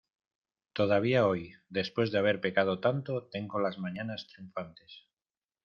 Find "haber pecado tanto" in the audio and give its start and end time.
2.17-3.27